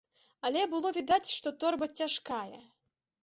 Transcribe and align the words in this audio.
Але 0.47 0.61
было 0.71 0.91
відаць, 0.97 1.29
што 1.35 1.53
торба 1.63 1.89
цяжкая. 2.01 2.57